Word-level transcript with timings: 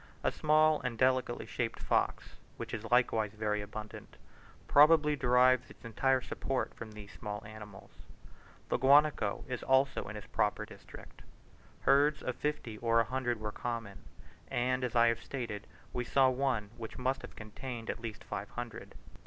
A 0.23 0.31
small 0.31 0.81
and 0.81 0.97
delicately 0.97 1.45
shaped 1.45 1.79
fox, 1.79 2.35
which 2.57 2.73
is 2.73 2.89
likewise 2.89 3.33
very 3.33 3.61
abundant, 3.61 4.17
probably 4.67 5.15
derives 5.15 5.69
its 5.69 5.85
entire 5.85 6.21
support 6.21 6.73
from 6.73 6.93
these 6.93 7.11
small 7.11 7.45
animals. 7.45 7.91
The 8.69 8.77
guanaco 8.79 9.45
is 9.47 9.61
also 9.61 10.07
in 10.07 10.15
his 10.15 10.25
proper 10.25 10.65
district, 10.65 11.21
herds 11.81 12.23
of 12.23 12.35
fifty 12.35 12.79
or 12.79 12.99
a 12.99 13.03
hundred 13.05 13.39
were 13.39 13.51
common; 13.51 13.99
and, 14.47 14.83
as 14.83 14.95
I 14.95 15.05
have 15.05 15.21
stated, 15.21 15.67
we 15.93 16.03
saw 16.03 16.29
one 16.29 16.71
which 16.77 16.97
must 16.97 17.21
have 17.21 17.35
contained 17.35 17.91
at 17.91 18.01
least 18.01 18.23
five 18.23 18.49
hundred. 18.49 18.95